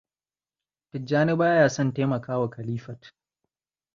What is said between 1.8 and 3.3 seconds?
taimakawa Khalifat.